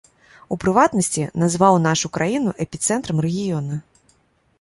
У 0.53 0.55
прыватнасці, 0.61 1.25
назваў 1.43 1.77
нашу 1.87 2.07
краіну 2.17 2.55
эпіцэнтрам 2.65 3.17
рэгіёна. 3.27 3.75